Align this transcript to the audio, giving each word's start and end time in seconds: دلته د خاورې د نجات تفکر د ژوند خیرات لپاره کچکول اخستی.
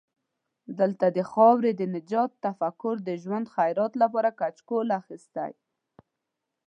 دلته 0.79 1.05
د 1.17 1.19
خاورې 1.31 1.71
د 1.75 1.81
نجات 1.95 2.31
تفکر 2.45 2.95
د 3.07 3.09
ژوند 3.23 3.45
خیرات 3.55 3.93
لپاره 4.01 4.29
کچکول 4.39 4.87
اخستی. 4.99 5.51